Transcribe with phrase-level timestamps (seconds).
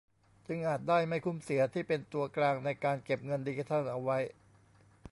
[0.47, 4.17] จึงอาจได้ไม่คุ้มเสีย ที่เป็นตัวกลางในการเก็บเงินดิจิทัลเอาไว้